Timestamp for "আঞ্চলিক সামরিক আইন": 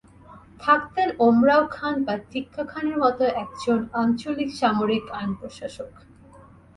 3.93-5.31